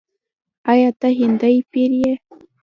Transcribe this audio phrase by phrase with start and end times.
[0.71, 2.13] “آیا ته هندی پیر یې؟”